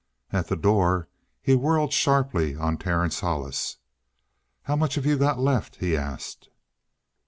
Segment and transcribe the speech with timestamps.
[0.33, 1.09] At the door
[1.43, 3.77] he whirled sharply on Terence Hollis.
[4.63, 6.49] "How much have you got left?" he asked.